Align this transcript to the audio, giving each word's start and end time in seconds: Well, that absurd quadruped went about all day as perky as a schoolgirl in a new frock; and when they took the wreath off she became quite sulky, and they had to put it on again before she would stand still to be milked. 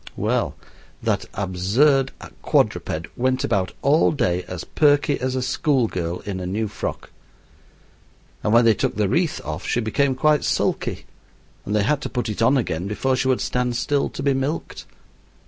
Well, 0.17 0.55
that 1.03 1.25
absurd 1.35 2.11
quadruped 2.41 3.05
went 3.15 3.43
about 3.43 3.73
all 3.83 4.11
day 4.11 4.43
as 4.47 4.63
perky 4.63 5.19
as 5.19 5.35
a 5.35 5.43
schoolgirl 5.43 6.21
in 6.21 6.39
a 6.39 6.47
new 6.47 6.67
frock; 6.67 7.11
and 8.43 8.51
when 8.51 8.65
they 8.65 8.73
took 8.73 8.95
the 8.95 9.07
wreath 9.07 9.39
off 9.45 9.67
she 9.67 9.79
became 9.79 10.15
quite 10.15 10.43
sulky, 10.43 11.05
and 11.67 11.75
they 11.75 11.83
had 11.83 12.01
to 12.01 12.09
put 12.09 12.29
it 12.29 12.41
on 12.41 12.57
again 12.57 12.87
before 12.87 13.15
she 13.15 13.27
would 13.27 13.41
stand 13.41 13.75
still 13.75 14.09
to 14.09 14.23
be 14.23 14.33
milked. 14.33 14.87